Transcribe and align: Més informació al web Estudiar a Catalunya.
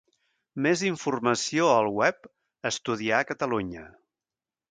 Més 0.65 0.81
informació 0.87 1.67
al 1.73 1.89
web 1.99 2.25
Estudiar 2.71 3.19
a 3.21 3.27
Catalunya. 3.33 3.87